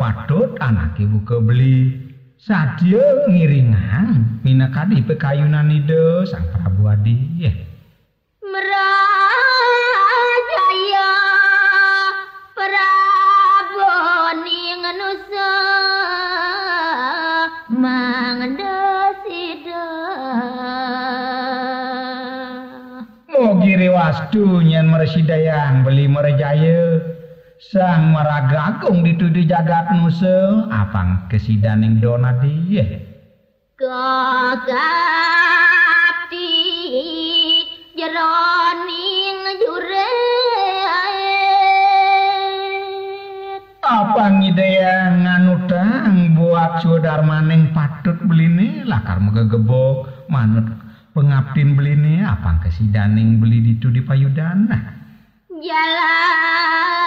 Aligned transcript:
padhot 0.00 0.56
anake 0.64 1.04
ibu 1.04 1.20
beli 1.44 1.92
sadya 2.40 3.28
ngiringan. 3.28 4.40
Minakati 4.40 5.04
pekayunan 5.04 5.68
ide 5.68 6.24
sang 6.24 6.48
Prabu 6.48 6.88
Adi 6.88 7.12
yeah. 7.36 7.52
merajaya 8.40 9.52
Prabu 12.56 13.92
ning 14.40 14.80
nusa 14.96 15.52
mangdasida 17.68 18.80
Mugi 23.28 23.76
rewas 23.76 24.16
dunyan 24.32 24.88
meresidayang 24.88 25.84
beli 25.84 26.08
merajaya 26.08 27.09
Sang 27.60 28.16
maragagung 28.16 29.04
dituduh 29.04 29.44
jagat 29.44 29.92
nusa 29.92 30.64
apang 30.72 31.28
kesidaning 31.28 32.00
donadi. 32.00 32.72
Kakati 33.76 34.08
jeroning 37.92 39.60
jure 39.60 40.08
Apa 43.84 44.40
ngidaya 44.40 45.20
nganutang 45.20 46.32
buat 46.32 46.80
sudar 46.80 47.20
maning 47.28 47.76
patut 47.76 48.16
beline 48.24 48.88
lakar 48.88 49.20
megegebok 49.20 50.08
manut 50.32 50.64
pengabdin 51.12 51.76
beline 51.76 52.24
apang 52.24 52.56
kesidaning 52.64 53.36
beli 53.36 53.60
ditu 53.60 53.92
di 53.92 54.00
payudana. 54.00 54.96
jalan 55.60 56.99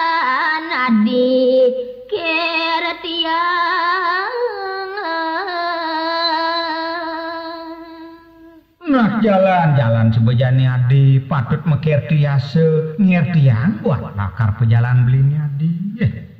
jalan. 9.24 9.66
Jalan 9.74 10.06
sebejani 10.12 10.64
adi. 10.68 11.04
Patut 11.24 11.64
mekerti 11.64 12.28
yase 12.28 12.94
ngerti 13.00 13.48
yang 13.48 13.80
buat 13.80 14.12
lakar 14.12 14.60
pejalan 14.60 15.08
belinya 15.08 15.48
di 15.56 15.96
eh. 15.98 16.33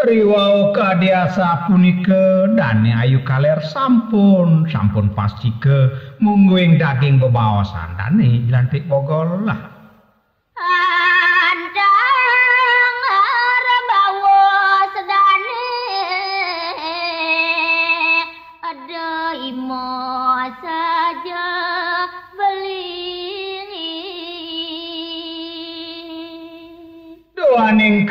Riwau 0.00 0.72
kadiasa 0.72 1.68
punika 1.68 2.48
dane 2.56 2.88
ayu 2.96 3.20
kaler 3.20 3.60
sampun 3.60 4.64
sampun 4.64 5.12
pasti 5.12 5.52
ke 5.60 5.92
mungguing 6.24 6.80
daging 6.80 7.20
bebaosan 7.20 8.00
dane 8.00 8.40
jelantik 8.48 8.88
bogol 8.88 9.44
lah. 9.44 9.69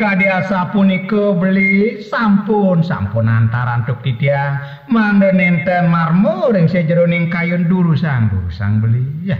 Kadiasa 0.00 0.72
punika 0.72 1.36
beli 1.36 2.00
sampun 2.00 2.80
sampun 2.80 3.28
antaran 3.28 3.84
tuk 3.84 4.00
titiang 4.00 4.56
mangda 4.88 5.28
nenten 5.28 5.92
marmur 5.92 6.56
ing 6.56 6.72
sejeroning 6.72 7.28
kayun 7.28 7.68
durusang 7.68 8.32
durusang 8.32 8.80
beli 8.80 9.04
ya. 9.28 9.36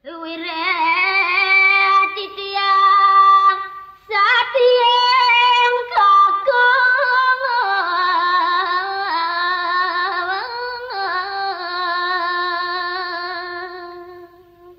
Kakung 0.00 0.32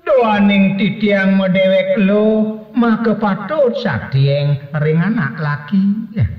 Doaning 0.02 0.74
titiang 0.74 1.38
medewek 1.38 2.02
lo 2.02 2.58
maka 2.78 3.18
patut 3.18 3.74
saktieng 3.74 4.70
ring 4.78 5.02
anak 5.02 5.34
laki 5.42 6.14
ya. 6.14 6.30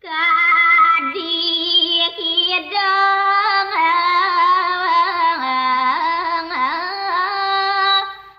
Kadi 0.00 1.36
hidung 2.16 3.68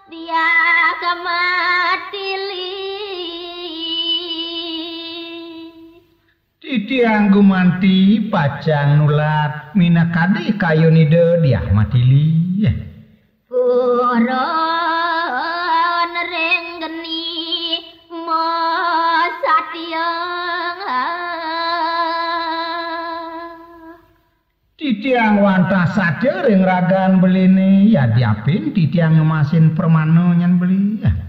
dia 0.09 0.49
kematili 0.97 2.73
Titiang 6.57 7.29
gumanti 7.29 8.25
pacang 8.33 8.97
nulat 8.97 9.77
minakadi 9.77 10.57
kayunide 10.57 11.45
diah 11.45 11.69
matili 11.69 12.57
ya. 12.57 12.73
Puron 13.45 14.60
Titiang 25.01 25.41
wantah 25.41 25.89
saja 25.89 26.45
ring 26.45 26.61
ragan 26.61 27.17
beline 27.17 27.89
ya 27.89 28.05
diapin 28.05 28.69
titiang 28.69 29.17
ngemasin 29.17 29.73
permano 29.73 30.29
nyan 30.29 30.61
beli 30.61 31.01
ya. 31.01 31.20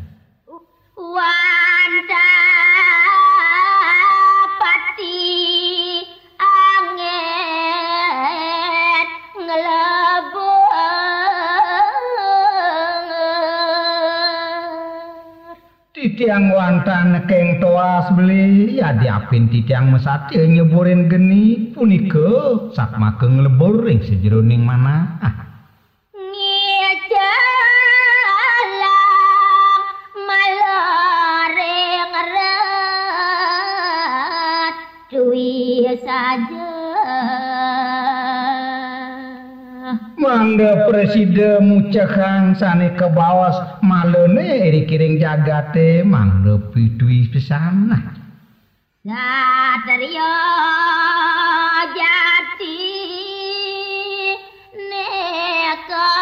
Titiang 16.22 16.54
wantah 16.54 17.02
nekeng 17.02 17.58
toas 17.58 18.06
beli 18.14 18.78
ya 18.78 18.94
diapin 18.94 19.50
titiang 19.50 19.90
mesati 19.90 20.38
nyeburin 20.38 21.10
geni 21.10 21.74
punika 21.74 22.62
sak 22.70 22.94
makeng 22.94 23.42
lebur 23.42 23.82
ring 23.82 23.98
sejeroning 24.06 24.62
mana 24.62 25.18
ah. 25.18 25.41
Mangga 40.52 40.84
presiden 40.84 41.64
mucekang 41.64 42.52
sane 42.52 42.92
ke 42.92 43.08
bawas 43.08 43.56
malene 43.80 44.68
iri-kiring 44.68 45.16
jagate 45.16 46.04
mangga 46.04 46.60
pidui 46.68 47.24
pisan 47.32 47.88
nah. 47.88 48.04
Satrio 49.00 50.36
jati 51.96 52.84
neka 54.76 56.12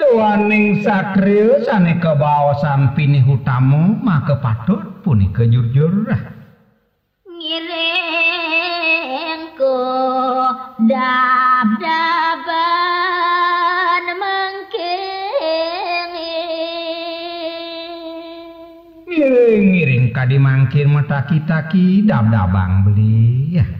Doaning 0.00 0.80
satrio 0.80 1.60
sane 1.60 2.00
kebawasan 2.00 2.96
pinih 2.96 3.28
utamu 3.28 4.00
maka 4.00 4.40
patut 4.40 4.93
punika 5.04 5.44
jujur 5.44 6.08
ngiringku 7.28 8.48
dab-daban 10.88 12.46
mengkingi 14.16 15.76
ngiring-ngiring 19.04 20.08
kadi 20.16 20.40
mangkir 20.40 20.88
mata 20.88 21.28
kita 21.28 21.68
ki 21.68 22.08
dab-dabang 22.08 22.88
beli 22.88 23.60
ya 23.60 23.73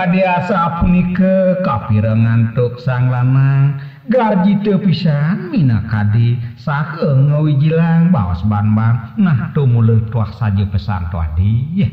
badai 0.00 0.24
asa 0.24 0.80
punike 0.80 1.60
kafiran 1.60 2.24
ngantuk 2.24 2.80
sang 2.80 3.12
lanang 3.12 3.76
garji 4.08 4.56
teu 4.64 4.80
pisan 4.80 5.52
mina 5.52 5.84
kadi 5.92 6.40
ngawi 6.56 7.28
ngawijilang 7.28 8.08
bawas 8.08 8.40
banban. 8.48 9.12
Nah 9.20 9.52
tumuleun 9.52 10.08
tuah 10.08 10.32
saja 10.40 10.64
pesan 10.72 11.12
tuah 11.12 11.28
dia 11.36 11.92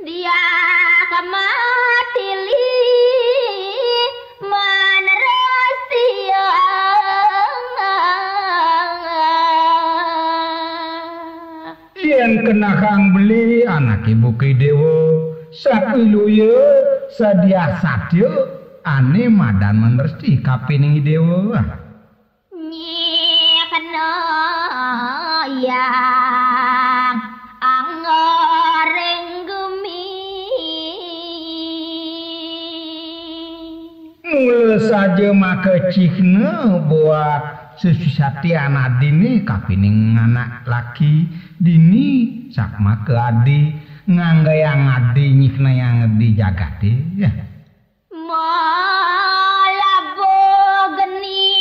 dia 0.00 0.40
kamati 1.12 2.28
li 2.40 2.72
Yang 12.00 12.34
kena 12.48 12.72
kang 12.80 13.12
beli 13.12 13.68
anak 13.68 14.08
ibu 14.08 14.32
ke 14.40 14.56
dewa. 14.56 15.32
Sadia 17.12 17.76
satya 17.84 18.28
ane 18.84 19.28
madan 19.28 19.76
menersti 19.76 20.40
kapining 20.40 21.04
dewa. 21.04 21.60
Nyekna 22.52 24.12
yang 25.60 27.16
angoreng 27.60 29.28
gumi. 29.44 30.08
Mula 34.24 34.78
saja 34.80 35.28
maka 35.36 35.92
cihne 35.92 36.80
buat 36.88 37.76
sesusati 37.76 38.56
anak 38.56 39.04
dini 39.04 39.44
kapining 39.44 40.16
anak 40.16 40.64
laki 40.64 41.28
dini 41.60 42.48
sak 42.52 42.80
maka 42.80 43.32
adi 43.32 43.91
nganggayang 44.06 44.82
adi 44.90 45.30
nyikna 45.30 45.70
yang 45.70 46.18
dijagati 46.18 47.22
ya. 47.22 47.30
Malabo 48.10 49.62
geni 50.98 51.54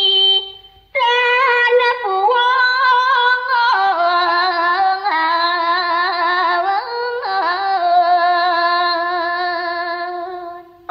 puang 2.01 3.45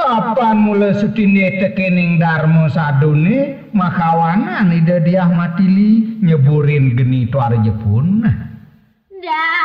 Apan 0.00 0.56
mula 0.62 0.94
sutine 0.94 1.58
tekening 1.58 2.22
darmo 2.22 2.70
sadune 2.70 3.66
makawanan 3.74 4.70
ide 4.70 5.02
diah 5.02 5.26
matili 5.26 6.18
nyeburin 6.22 6.94
geni 6.94 7.26
tuar 7.26 7.58
jepun. 7.66 8.22
Darmo 9.18 9.59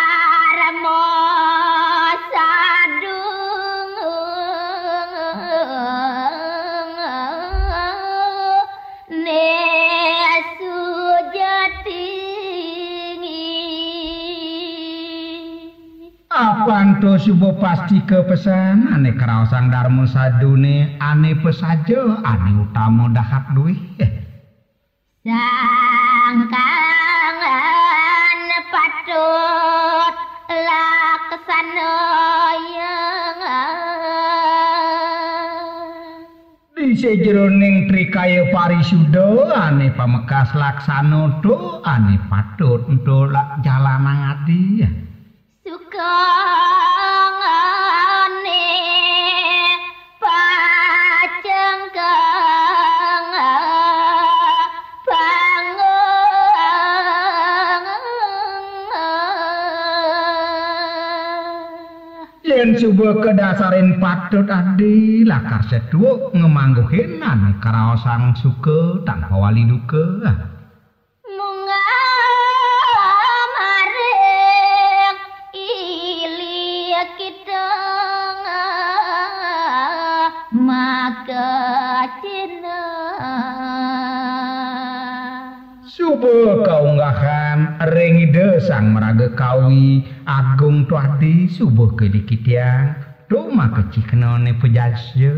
Panto 16.96 17.20
subuh 17.20 17.60
pasti 17.60 18.00
ke 18.08 18.24
kepesan 18.24 18.88
aneh 18.88 19.20
keraosang 19.20 19.68
Darmo 19.68 20.08
sadune 20.08 20.96
aneh 20.96 21.36
pesaja 21.44 22.24
ane 22.24 22.56
utama 22.56 23.12
dahak 23.12 23.52
duit 23.52 23.76
eh. 24.00 24.08
sangkangan 25.28 26.56
patut 28.72 30.16
laksana 30.48 31.96
yang 32.80 33.44
di 36.80 36.96
sejeroning 36.96 37.92
trikaya 37.92 38.56
parisudo 38.56 39.52
ane 39.52 39.92
pamekas 40.00 40.48
laksana 40.56 41.44
do 41.44 41.84
ane 41.84 42.24
patut 42.32 42.88
untuk 42.88 43.36
jalanan 43.68 44.32
adi. 44.32 44.80
ya 44.80 44.88
Yen 45.66 45.74
subuh 62.78 63.18
kedasarin 63.26 63.98
patut 63.98 64.46
adi 64.46 65.26
lakar 65.26 65.66
seduh 65.66 66.30
ngemangguhin 66.30 67.26
ane 67.26 67.58
karaosan 67.58 68.38
suka 68.38 69.02
tanpa 69.02 69.34
wali 69.34 69.66
duka. 69.66 70.30
Kaunggahan 86.64 87.80
ring 87.96 88.20
ide 88.28 88.60
sang 88.60 88.92
meraga 88.92 89.32
kawi 89.32 90.04
agung 90.28 90.84
tuadi 90.88 91.48
subuh 91.48 91.96
kedikitian 91.96 92.96
Duma 93.26 93.74
kecikna 93.74 94.38
ne 94.38 94.54
pejasya 94.54 95.34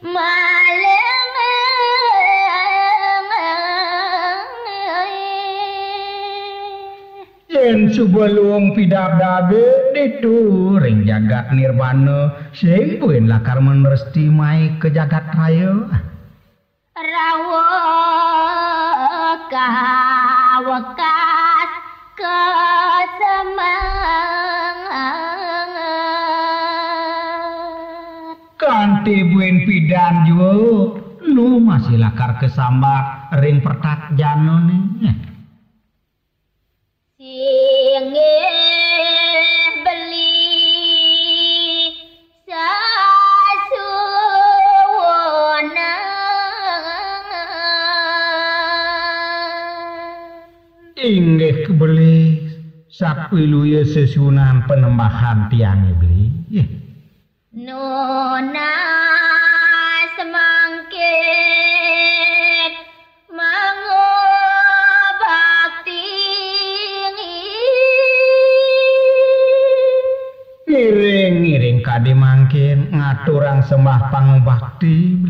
maleng 0.08 1.34
Yen 7.52 7.92
subuh 7.92 8.32
luung 8.32 8.72
pidabdabe 8.72 9.85
ditu 9.96 10.76
ring 10.84 11.08
jagat 11.08 11.56
nirbana 11.56 12.52
sing 12.52 13.00
buin 13.00 13.32
lakar 13.32 13.64
meneresti 13.64 14.28
mai 14.28 14.76
ke 14.76 14.92
jagat 14.92 15.24
raya. 15.32 15.88
Rawa 16.96 17.64
kawakas 19.48 20.92
kesemangat 22.20 23.40
Kanti 28.60 29.18
buin 29.32 29.64
pidan 29.68 30.28
juga 30.28 31.00
lu 31.24 31.60
masih 31.64 32.00
lakar 32.00 32.40
kesambat 32.40 33.32
ring 33.40 33.60
pertak 33.64 34.16
jano 34.16 34.60
nih 34.64 34.84
kebeli 51.66 52.46
sapiluye 52.86 53.82
sesunan 53.82 54.62
penembahan 54.70 55.50
tiang 55.50 55.82
beli. 55.98 56.30
Nona 57.58 58.78
semangkin 60.14 61.10
mangobakti 63.34 64.06
ngiring-ngiring 70.70 71.82
kade 71.82 72.14
mangkin 72.14 72.94
ngaturang 72.94 73.66
sembah 73.66 74.14
pangubakti 74.14 75.25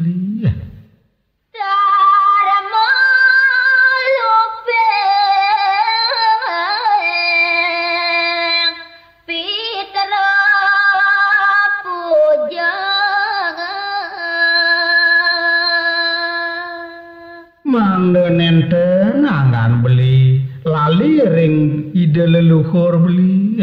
hormli 22.71 23.61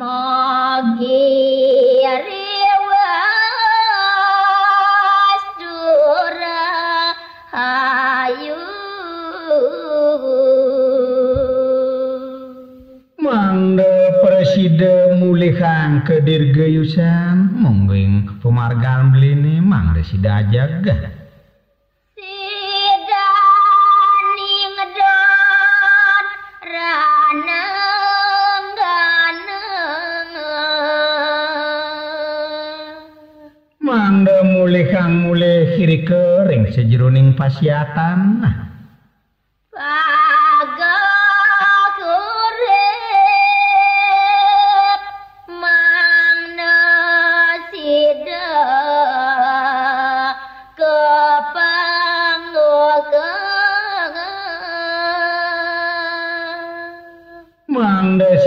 magire 0.00 1.20
eh. 2.18 2.52
ayu 7.52 8.60
mande 13.20 13.94
preside 14.24 14.94
mulihang 15.20 16.02
kedirgeyusan 16.08 17.52
mungkin 17.52 18.26
pemargaan 18.40 19.12
beli 19.12 19.36
ini 19.36 19.60
mang 19.60 19.92
resida 19.92 20.42
jaga 20.48 21.21
kuning 37.12 37.36
pasiatan 37.36 38.40
nah 38.40 38.54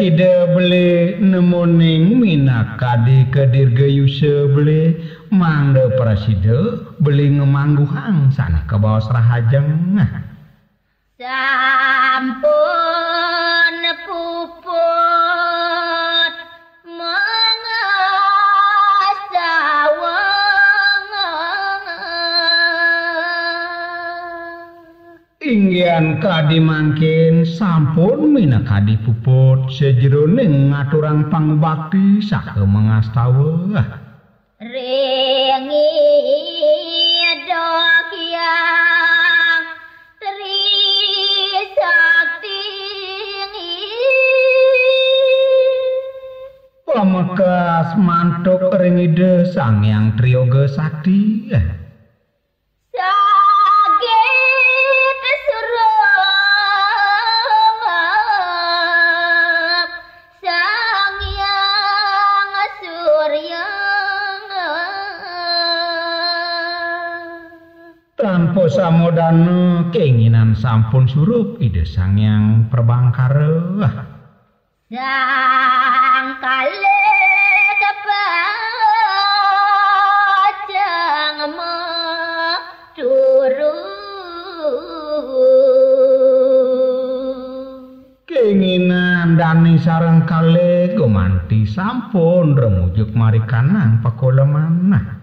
tidak 0.05 0.53
beli 0.53 1.17
nemoning 1.17 2.21
minakadi 2.21 3.25
kedirgayu 3.33 4.05
sebeli 4.05 5.01
mangde 5.33 5.97
praside 5.97 6.85
beli 7.01 7.33
ngemanggu 7.33 7.89
hangsana 7.89 8.69
ke 8.69 8.77
bawah 8.77 9.01
serahajang 9.01 9.65
nah. 9.97 10.29
sampun 11.17 12.45
pupu 14.05 14.64
Inggian 25.95 26.19
kadi 26.19 26.59
mangkin 26.59 27.47
sampun 27.47 28.35
mina 28.35 28.59
kadi 28.67 28.99
puput 28.99 29.71
sejeroning 29.71 30.75
ngaturang 30.75 31.31
pangbakti 31.31 32.19
sake 32.19 32.59
mengastawa. 32.67 33.79
Ringi 34.59 35.95
dok 37.47 38.11
yang 38.11 39.63
Trisakti 40.19 41.63
Pamekas 46.91 47.95
mantuk 47.95 48.67
ring 48.83 48.99
ide 48.99 49.47
sang 49.47 49.79
yang 49.87 50.11
triyoga 50.19 50.67
sakti. 50.67 51.47
Samodana 68.67 69.89
keinginan 69.93 70.53
sampun 70.57 71.07
surup 71.07 71.62
ide 71.63 71.86
sang 71.88 72.17
yang 72.17 72.67
perbangkara. 72.67 73.89
Sang 74.91 76.27
kale 76.43 77.01
kepajang 77.81 78.19
turu 82.95 83.75
Keinginan 88.25 89.39
dani 89.39 89.79
sareng 89.79 90.27
kale 90.27 90.93
gumanti 90.93 91.63
sampun 91.63 92.53
remujuk 92.53 93.15
mari 93.15 93.39
kanang 93.48 94.03
pakoleman. 94.03 94.91
Nah, 94.91 95.14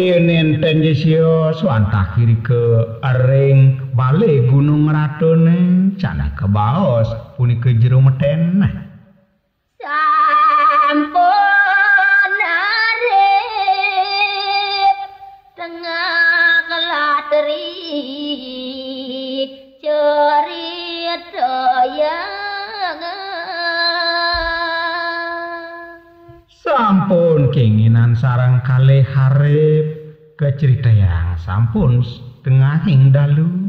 Nenten 0.00 0.80
jesio 0.80 1.52
swantah 1.52 2.16
kiri 2.16 2.40
ke 2.40 2.60
ering 3.04 3.92
bale 3.92 4.48
gunung 4.48 4.88
ratone 4.88 5.92
cana 6.00 6.32
ke 6.32 6.48
baos 6.48 7.12
puni 7.36 7.60
ke 7.60 7.76
jero 7.76 8.00
meten 8.00 8.64
sampun 9.76 11.49
keinginan 27.52 28.16
sarang 28.16 28.64
kali 28.64 29.04
harip 29.04 29.84
ke 30.40 30.48
cerita 30.56 30.88
yang 30.88 31.36
sampun 31.36 32.00
tengahing 32.40 33.12
dalu. 33.12 33.59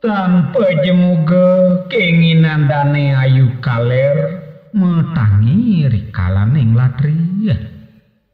Tanpa 0.00 0.80
jemuga 0.80 1.84
keinginan 1.92 2.72
dane 2.72 3.12
ayu 3.12 3.52
kaler 3.60 4.40
metangi 4.72 5.92
rikalaning 5.92 6.72
latri. 6.72 7.52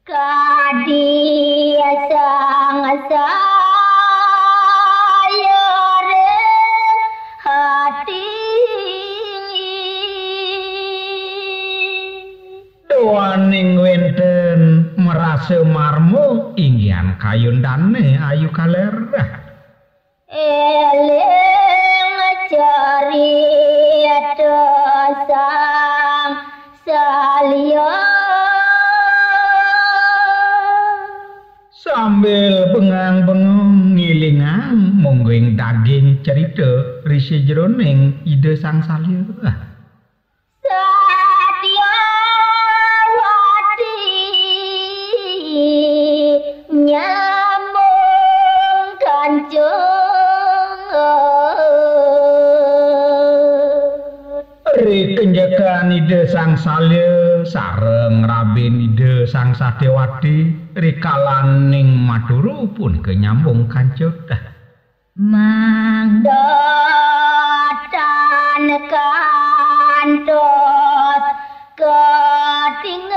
Kadia 0.07 1.91
sang 2.07 2.87
saya 3.11 3.51
reng 6.07 7.01
hati 7.43 8.31
Doaning 12.87 13.83
wenten 13.83 14.95
merasa 14.95 15.67
marmo 15.67 16.55
inggian 16.55 17.19
kayun 17.19 17.59
dane 17.59 18.23
ayu 18.23 18.55
kaler. 18.55 19.36
Sambil 31.87 32.69
bengang-bengong 32.77 33.97
ngilingang 33.97 35.01
monggoing 35.01 35.57
daging 35.57 36.21
cerita 36.21 37.01
risi 37.09 37.41
jroning 37.49 38.21
ide 38.29 38.61
sang 38.61 38.85
salya. 38.85 39.66
Ri 55.57 55.65
kenjakan 55.65 55.89
ide 55.89 56.29
sang 56.29 56.53
salya 56.53 57.41
sareng 57.49 58.29
rabin 58.29 58.77
ide 58.77 59.25
sang 59.25 59.57
satyawati 59.57 60.53
rikalaning 60.77 61.97
maduru 61.97 62.69
pun 62.77 63.01
kenyambung 63.01 63.65
kancut. 63.65 64.29
Mangdatan 65.17 66.29
kantos 70.05 70.45
ketinggalan 71.73 73.17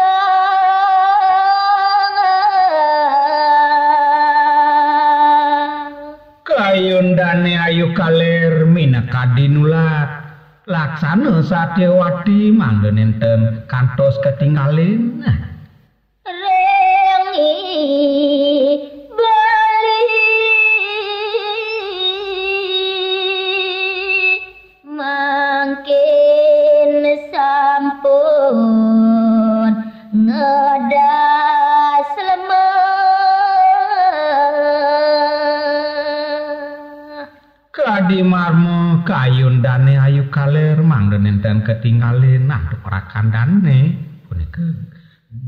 Kayun 6.47 7.19
dane 7.19 7.59
ayu 7.67 7.91
kaler 7.91 8.63
minakadi 8.63 9.51
nulat 9.51 10.08
laksana 10.69 11.41
satyawati 11.41 12.53
manggen 12.53 13.01
enten 13.01 13.65
kantos 13.65 14.21
ketinggalin 14.21 15.25
rengi 16.29 17.57
bali. 19.17 20.05
Mangkin 24.85 26.13
sampun 27.33 28.69
ngedas 30.13 32.09
lemah. 32.29 32.77
Kadi 37.73 38.21
marmo 38.21 38.68
kayun 39.09 39.65
dane 39.65 39.97
ayu 39.97 40.29
kaler 40.29 40.77
manggen 40.85 41.25
enten 41.25 41.65
ketinggalin 41.65 42.45
nah 42.45 42.61
ora 42.85 43.09
kandane 43.09 43.97
punika 44.29 44.61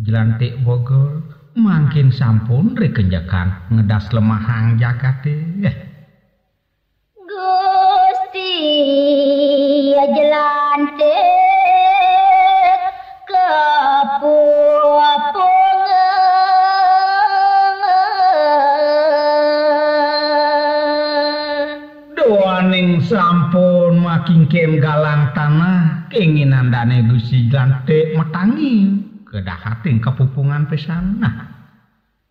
jelantik 0.01 0.57
Bogor. 0.65 1.21
Mangkin 1.51 2.15
sampun 2.15 2.79
rekenjakan 2.79 3.67
ngedas 3.75 4.07
lemahang 4.15 4.79
jagate. 4.79 5.35
Eh. 5.67 5.77
Gusti 7.19 8.55
jelante 9.91 11.50
kepungan 11.50 11.50
makin 24.21 24.45
kem 24.45 24.77
galang 24.77 25.33
tanah 25.33 26.05
keinginan 26.13 26.69
dan 26.69 26.93
negusi 26.93 27.49
lantik 27.49 28.13
metangi. 28.13 29.01
Kedah 29.25 29.57
hati 29.57 29.97
kepupungan 29.97 30.69
pesan 30.69 31.17
nah. 31.17 31.49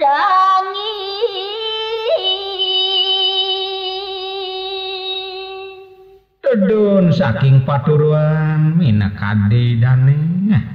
tangi 0.00 0.96
Tedun 6.40 7.12
saking 7.12 7.68
paturuan 7.68 8.80
minakade 8.80 9.76
dane. 9.84 10.48
nah 10.48 10.73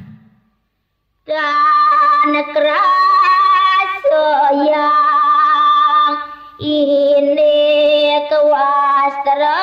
ini 7.20 7.52
kewastra 8.32 9.60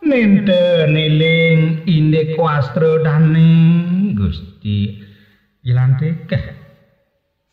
Ninten 0.00 0.96
niling 0.96 1.84
indek 1.84 2.40
wastra 2.40 3.04
dane 3.04 4.16
Gusti 4.16 4.96
jelantik 5.60 6.24
eh. 6.32 6.44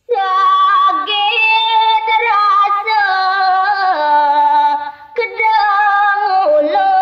sakit 0.08 2.08
rasa 2.08 3.04
kedang 5.12 6.24
ulo 6.56 6.96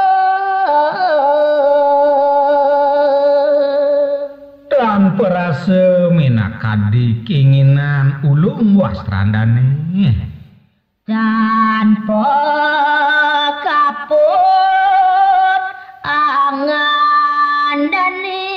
dan 4.73 5.13
perase 5.13 6.09
minakadi 6.09 7.21
keinginan 7.21 7.46
ulung 8.57 8.73
wastrandane 8.73 9.65
eh. 10.01 10.17
tanpa 11.05 12.25
kaput 13.61 15.61
angan 16.01 17.79
dani 17.93 18.49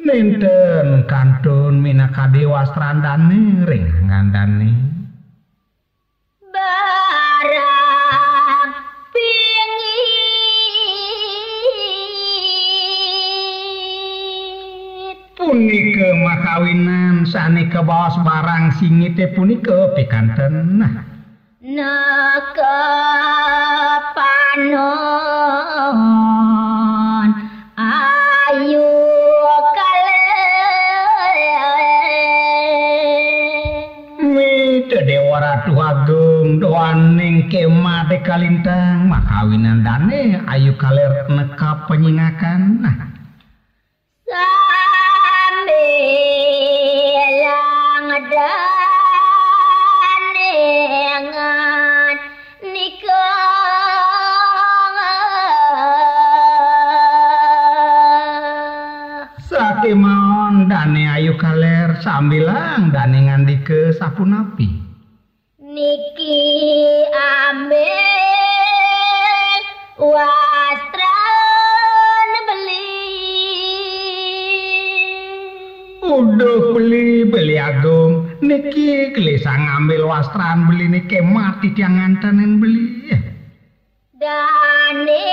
Ninten 0.00 1.04
kantun 1.04 1.84
minakadi 1.84 2.48
wastrandane 2.48 3.68
ring 3.68 4.08
ngandane 4.08 4.87
makawinan 16.58 17.22
sanika 17.22 17.86
baos 17.86 18.18
barang 18.26 18.74
singite 18.82 19.30
punika 19.30 19.94
pikanten 19.94 20.82
nah. 20.82 21.06
Naka 21.62 22.82
panon. 24.10 24.90
Ayu 27.78 28.90
Dewa 34.98 35.38
Ratu 35.38 35.78
Agung 35.78 36.58
doaning 36.58 37.46
kemah 37.46 38.10
de 38.10 38.18
kalintang. 38.26 39.06
Makawinan 39.06 39.86
dane 39.86 40.42
ayu 40.50 40.74
kaler 40.74 41.22
nekap 41.30 41.86
penyingakan. 41.86 42.82
Nah 42.82 43.17
maon 59.96 60.68
dane 60.68 61.08
ayu 61.08 61.34
kaler 61.40 61.96
sambilang 62.04 62.92
daningan 62.92 63.48
ngandike 63.48 63.96
sapu 63.96 64.28
napi. 64.28 64.77
Gelisah 79.48 79.64
ngambil 79.64 80.04
wastran 80.04 80.68
beli 80.68 80.92
niki 80.92 81.24
mati 81.24 81.72
tiang 81.72 81.96
ngantanen 81.96 82.60
beli. 82.60 83.16
Dane 84.20 85.24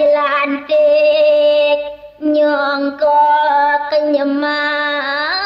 jelantik 0.00 1.78
nyongko 2.24 3.20
kenyemat 3.92 5.36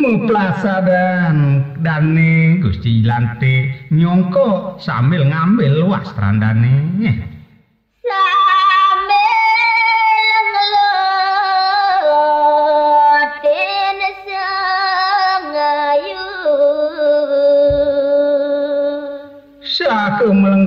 Muplasa 0.00 0.80
dan 0.88 1.36
dane 1.84 2.64
Gusti 2.64 3.04
Lante 3.04 3.84
nyongko 3.92 4.80
sambil 4.80 5.28
ngambil 5.28 5.84
wastran 5.84 6.40
dane 6.40 6.93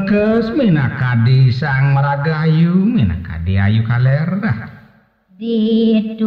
Kes 0.08 0.48
mina 0.56 0.88
kadi 0.96 1.52
sang 1.52 1.92
meragayu, 1.92 2.80
mina 2.80 3.20
kadi 3.28 3.60
ayu 3.60 3.84
kalera. 3.84 4.72
Dituraris 5.36 6.24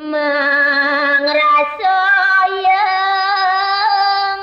mangrasa 0.00 2.00
yang 2.56 4.40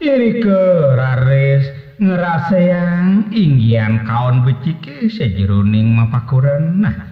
Iri 0.00 0.40
keraris 0.40 1.68
ngerasa 2.00 2.56
yang 2.64 3.28
ingian 3.28 4.08
kaon 4.08 4.48
becike 4.48 5.12
sejeruning 5.12 5.92
mapakuran 5.92 6.80
nah. 6.80 7.09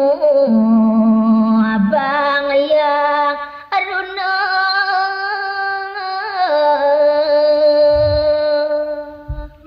mu 0.00 1.60
abang 1.60 2.48
ya 2.72 2.96
aruna. 3.68 4.34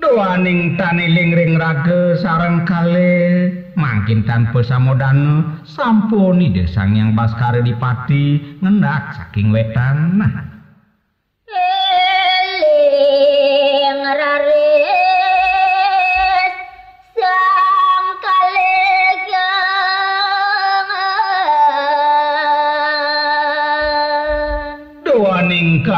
Doaning 0.02 0.74
taniling 0.74 1.30
ring 1.38 1.54
rage 1.54 2.18
sareng 2.18 2.66
kale 2.66 3.14
mangkin 3.78 4.26
tanpa 4.26 4.62
samodana 4.66 5.62
sampuni 5.62 6.50
desang 6.50 6.98
yang 6.98 7.14
baskare 7.14 7.62
dipati 7.62 8.58
ngendak 8.58 9.14
saking 9.14 9.54
wetan. 9.54 10.18
nah 10.18 10.53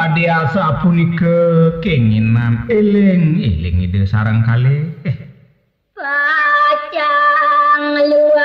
doaning 0.06 0.14
kadiasa 0.14 0.78
punika 0.82 1.36
kenginan 1.82 2.66
eling 2.70 3.42
eling 3.42 3.90
ide 3.90 4.06
sareng 4.06 4.46
kale 4.46 4.86
eh. 5.02 5.16
Pacang 5.96 7.96
luas 8.06 8.38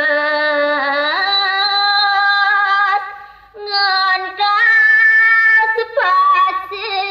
ngentas 3.62 4.54
pasir. 5.94 7.06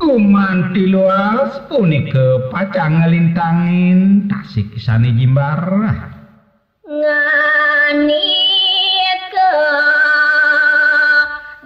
Gumanti 0.00 0.88
luas 0.90 1.52
punika 1.70 2.50
pacang 2.50 3.06
ngelintangin 3.06 4.26
tasik 4.26 4.74
isane 4.74 5.14
jimbar. 5.14 5.62
Ngani 6.82 8.42
ke 9.30 9.89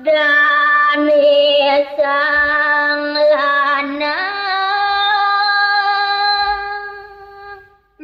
dani 0.05 1.33
sang 1.97 3.17
lanang 3.17 4.37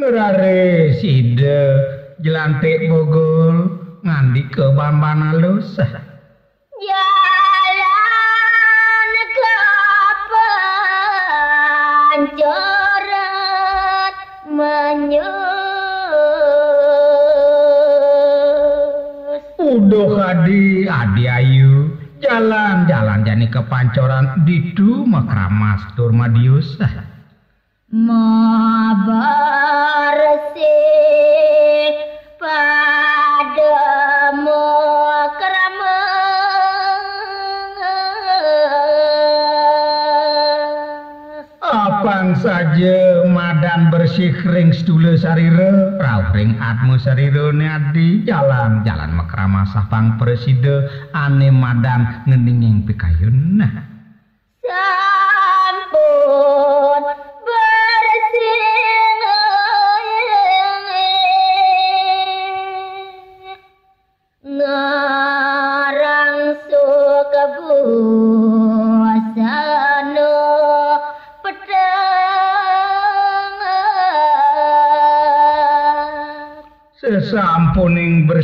ngerare 0.01 0.97
side 0.97 1.61
jelantik 2.25 2.89
bogol 2.89 3.77
ngandi 4.01 4.49
ke 4.49 4.73
bamban 4.73 5.37
alus 5.37 5.77
jalan 6.81 7.77
ke 9.37 9.57
pancoran 12.01 13.13
menyus 14.49 15.61
udah 19.61 20.33
adi 20.33 20.89
adi 20.89 21.25
ayu 21.29 21.70
jalan-jalan 22.21 23.25
jani 23.25 23.49
kepancoran, 23.49 24.45
di 24.45 24.77
Duma 24.77 25.25
Kramas 25.27 25.81
Turmadius. 25.97 26.77
Mabar 27.91 29.37
sih. 30.55 31.20
Saja 42.21 43.25
madan 43.33 43.89
bersih 43.89 44.37
ring 44.53 44.77
sedule 44.77 45.17
sarire 45.17 45.97
rauh 45.97 46.29
ring 46.37 46.53
atmu 46.61 47.01
sarire 47.01 47.49
adi 47.57 48.21
jalan 48.29 48.85
jalan 48.85 49.17
makrama 49.17 49.65
sapang 49.65 50.21
preside 50.21 50.85
ane 51.17 51.49
madan 51.49 52.21
ngeninging 52.29 52.85
pikayun 52.85 53.65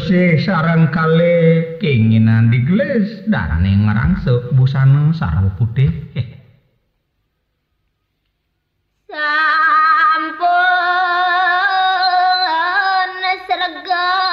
bersih 0.07 0.39
sareng 0.39 0.95
kale 0.95 1.67
keinginan 1.83 2.47
digeles 2.47 3.27
dan 3.27 3.67
ngerangsuk 3.67 4.55
busana 4.55 5.11
sarwa 5.11 5.51
putih. 5.59 5.91
Sampun 9.11 10.47
sregep 13.51 14.26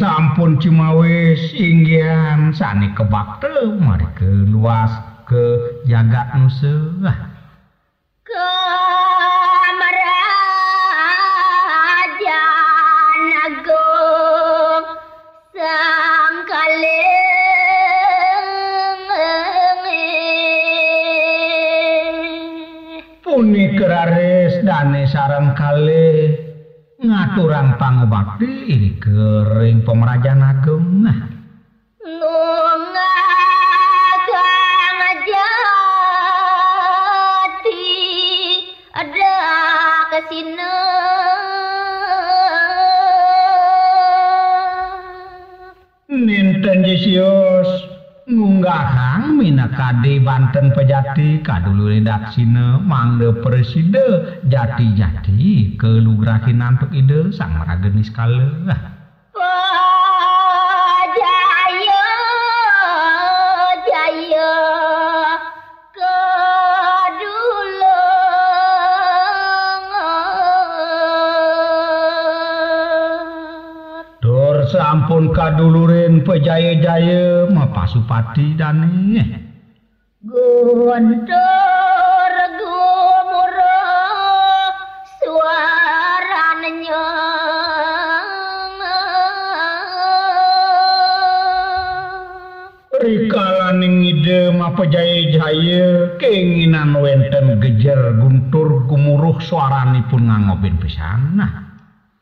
sampun 0.00 0.56
cumawis 0.56 1.52
inggian. 1.52 2.56
Sani 2.56 2.88
kebakte 2.96 3.76
mari 3.76 4.08
ke 4.16 4.48
luas 4.48 4.88
ke 5.28 5.76
jagat 5.84 6.32
nusa. 6.40 7.12
Agung 13.40 14.84
Kaleng 16.44 17.00
puni 23.24 23.74
keraris 23.74 24.60
dane 24.60 25.08
kale 25.08 25.48
ngaturang 25.56 26.19
pangobakti 27.80 28.68
ini 28.68 29.00
kering 29.00 29.80
pemerajan 29.88 30.44
agung 30.44 31.08
nah. 31.08 31.32
Lunga 32.04 33.08
ada 38.92 39.36
ke 40.12 40.20
sini. 40.28 40.76
Ninten 46.10 46.84
jisio 46.84 47.49
tunggaang 48.60 49.40
Min 49.40 49.56
KD 49.56 50.20
Banten 50.20 50.68
pejati 50.76 51.40
kadulu 51.40 51.88
redaksine 51.88 52.84
mangde 52.84 53.32
preside 53.40 54.36
jati-jati 54.44 55.80
kelugrakin 55.80 56.60
nantuk 56.60 56.92
ide 56.92 57.32
sang 57.32 57.56
ragenis 57.64 58.12
kalah 58.12 58.99
sampun 75.20 75.36
kadulurin 75.36 76.24
pejaya-jaya 76.24 77.44
mapasupati 77.52 78.56
dane 78.56 79.24
Guntur 80.24 82.34
gumuruh 82.56 84.72
suaranya 85.20 87.04
Rikalaning 93.00 93.96
ide 94.08 94.40
mapejaya-jaya 94.56 96.16
keinginan 96.16 96.96
wenten 96.96 97.60
gejer 97.60 98.16
guntur 98.16 98.88
gumuruh 98.88 99.36
suaranipun 99.40 100.28
ngangobin 100.28 100.80
pisan 100.80 101.36
nah 101.36 101.69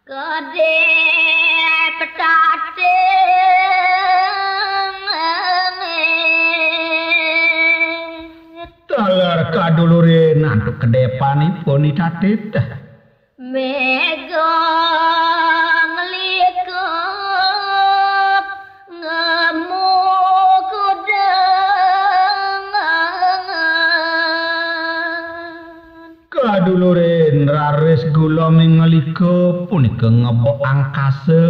Gede 0.09 0.81
petate 2.01 2.97
Talar 8.88 9.53
kadulurin 9.53 10.49
antuk 10.49 10.81
kedepanipun 10.81 11.92
itatit 11.92 12.57
Mega 13.37 14.57
ngelikep 15.92 16.77
ngemu 18.88 19.92
kudengan 20.73 22.73
kaduluren 26.33 27.08
raris 27.48 28.04
gula 28.12 28.52
mengelika 28.52 29.66
punika 29.66 30.12
ngepok 30.12 30.61
angkasa 30.61 31.42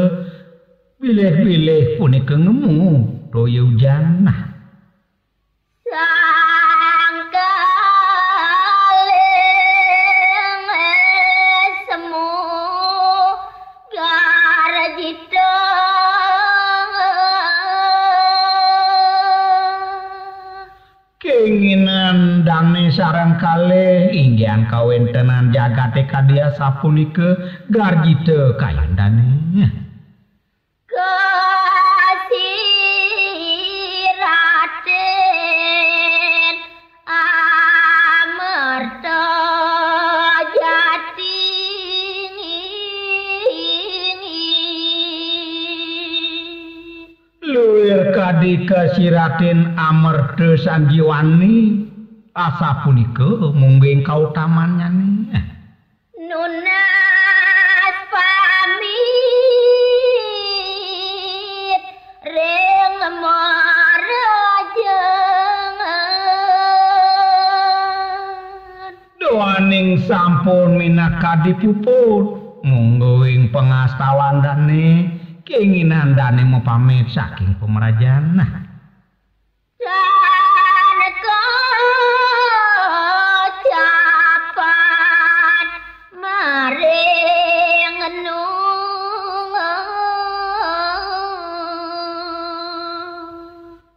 bilih-bilih 1.02 1.98
punika 1.98 2.34
ngemu 2.38 3.28
toya 3.34 3.62
hujanah. 3.66 4.38
Ya. 5.88 6.28
Keinginan 21.48 22.44
dane 22.44 22.92
sarang 22.92 23.32
kalih 23.40 24.12
inggian 24.12 24.68
kawentenan 24.68 25.48
jagate 25.48 26.04
kadia 26.04 26.52
sapunika 26.52 27.40
garjite 27.72 28.52
kayandane 28.61 29.88
luwir 48.48 48.64
kadi 48.64 48.64
kasiratin 48.64 49.76
amerda 49.76 50.56
sanggiwani 50.56 51.84
asa 52.32 52.80
punika 52.80 53.52
mungging 53.52 54.00
kautamannya 54.00 54.88
nih 54.88 55.37
nunas 56.16 57.96
pamit 58.08 59.02
ring 62.24 62.96
marajengan. 63.20 64.16
Doaning 69.20 70.00
sampun 70.08 70.80
minakadi 70.80 71.52
puput 71.61 72.24
monggo 72.64 73.28
ing 73.28 73.52
pengastawan 73.52 74.40
keinginan 75.48 76.12
dane 76.12 76.44
mau 76.44 76.61
pamit 76.61 77.08
saking 77.08 77.56
pemerajaan 77.56 78.37
nah. 78.37 78.68
Dan 79.80 81.00
kecapan 84.28 85.66
maring 86.20 87.96
nung 88.28 89.56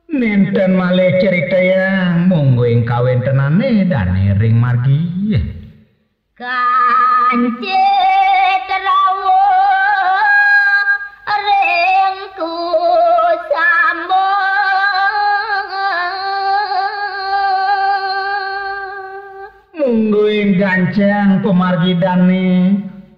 Ninten 0.07 0.71
malih 0.79 1.19
cerita 1.19 1.59
yang 1.59 2.31
monggo 2.31 2.63
ing 2.63 2.87
kawentenane 2.87 3.91
dane 3.91 4.39
ring 4.39 4.55
margi. 4.55 5.35
Kancet 6.39 8.30
monggo 20.71 20.87
ing 20.87 20.95
gancang 20.95 21.43
pemargi 21.43 21.93
dane 21.99 22.47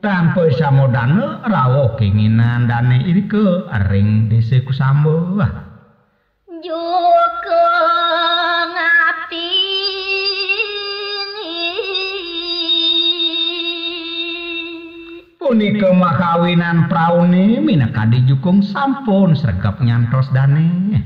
tanpa 0.02 0.50
samodana 0.58 1.46
rawuh 1.46 1.94
keinginan 1.98 2.66
dane 2.66 3.06
irike 3.06 3.70
ring 3.90 4.30
dese 4.30 4.66
kusambo. 4.66 5.38
Juga 6.64 7.68
ngabdi 8.72 9.52
punika 15.38 15.92
makawinan 15.94 16.88
praune 16.88 17.60
minakadi 17.62 18.24
jukung 18.26 18.64
sampun 18.64 19.36
sregep 19.36 19.78
nyantos 19.84 20.32
dane 20.32 21.04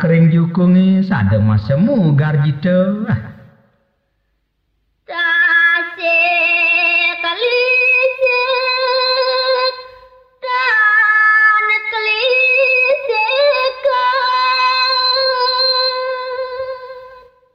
kering 0.00 0.32
jukungi 0.32 1.04
sadeng 1.04 1.46
mas 1.46 1.62
semu 1.68 2.14
garji 2.18 2.52
teu 2.58 3.06
ah. 3.06 3.20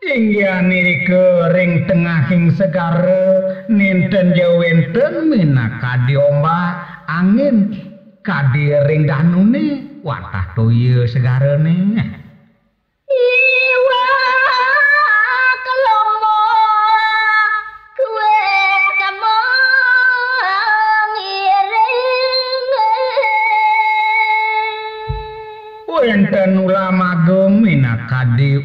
Inggih 0.09 1.05
kering 1.05 1.85
tengahing 1.85 2.49
segara 2.57 3.23
ninten 3.69 4.33
jawenten 4.33 5.29
minaka 5.29 6.01
diombak 6.09 6.81
angin 7.05 7.77
kadiring 8.25 9.05
danune 9.05 9.89
watah 10.01 10.49
toye 10.57 11.05
segarane 11.05 11.88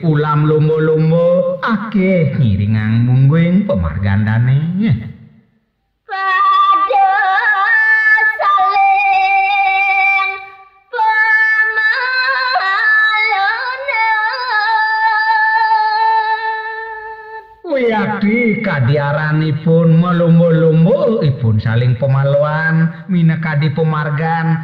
ulam 0.05 0.45
lumba-lumba 0.45 1.57
akeh 1.65 2.37
ngiringang 2.37 3.09
mungguing 3.09 3.65
pemargandane 3.65 4.77
pemalonan 4.85 5.13
Wiyadi 17.65 18.61
kadiaranipun 18.61 19.89
melumba-lumba 19.97 21.25
ipun 21.25 21.57
saling 21.57 21.97
pemaluan 21.97 23.09
minakadi 23.09 23.73
pemargan 23.73 24.64